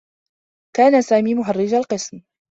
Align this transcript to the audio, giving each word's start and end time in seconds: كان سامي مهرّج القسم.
كان 0.75 1.01
سامي 1.01 1.35
مهرّج 1.35 1.73
القسم. 1.73 2.21